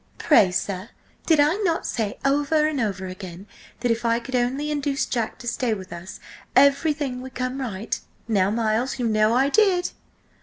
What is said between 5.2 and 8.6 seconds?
to stay with us everything would come right? Now,